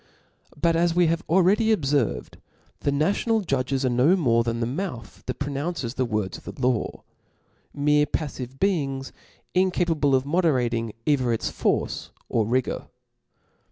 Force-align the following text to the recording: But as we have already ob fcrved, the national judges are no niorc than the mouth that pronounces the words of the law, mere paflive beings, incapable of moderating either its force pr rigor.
But 0.59 0.75
as 0.75 0.95
we 0.95 1.05
have 1.05 1.21
already 1.29 1.71
ob 1.71 1.83
fcrved, 1.83 2.39
the 2.79 2.91
national 2.91 3.41
judges 3.41 3.85
are 3.85 3.89
no 3.89 4.15
niorc 4.15 4.45
than 4.45 4.59
the 4.59 4.65
mouth 4.65 5.21
that 5.27 5.37
pronounces 5.37 5.93
the 5.93 6.05
words 6.05 6.39
of 6.39 6.45
the 6.55 6.67
law, 6.67 7.03
mere 7.71 8.07
paflive 8.07 8.59
beings, 8.59 9.11
incapable 9.53 10.15
of 10.15 10.25
moderating 10.25 10.93
either 11.05 11.31
its 11.31 11.51
force 11.51 12.09
pr 12.31 12.39
rigor. 12.39 12.87